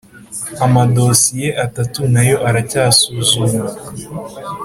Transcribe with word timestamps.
amadosiye 0.65 1.47
atatu 1.65 1.99
nayo 2.13 2.37
aracyasuzumwa. 2.49 3.67